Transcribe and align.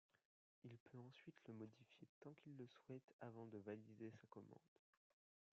Il 0.63 0.79
peut 0.79 0.97
ensuite 0.97 1.35
le 1.45 1.53
modifier 1.53 2.07
tant 2.21 2.33
qu'il 2.33 2.57
le 2.57 2.65
souhaite 2.65 3.13
avant 3.21 3.45
de 3.45 3.59
valider 3.59 4.09
sa 4.09 4.25
commande. 4.25 4.47